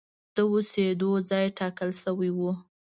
د 0.35 0.37
اوسېدو 0.51 1.09
ځای 1.29 1.45
ټاکل 1.57 1.89
شوی 2.01 2.31
و. 2.37 2.39